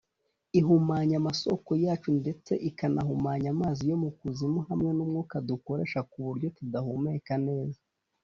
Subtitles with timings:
[0.59, 7.33] ihumanya amasoko yacu ndetse ikanahumanya amazi yo mu kuzimu hamwe n’umwuka dukoresha ku buryo tudahumeka
[7.47, 7.81] neza”